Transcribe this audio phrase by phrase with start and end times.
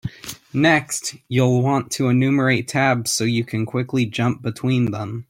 [0.55, 5.19] Next, you'll want to enumerate tabs so you can quickly jump between them.